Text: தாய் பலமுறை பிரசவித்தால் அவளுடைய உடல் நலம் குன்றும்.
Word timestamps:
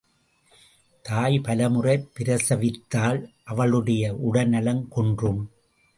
தாய் 1.05 1.39
பலமுறை 1.39 2.07
பிரசவித்தால் 2.19 3.19
அவளுடைய 3.43 4.15
உடல் 4.15 4.47
நலம் 4.47 4.87
குன்றும். 4.87 5.41